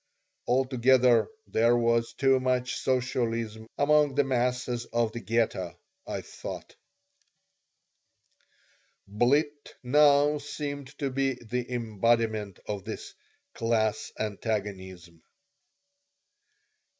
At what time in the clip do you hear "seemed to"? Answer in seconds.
10.39-11.11